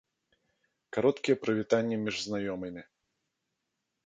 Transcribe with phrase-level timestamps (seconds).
[0.97, 2.81] Кароткія прывітанні між знаёмымі.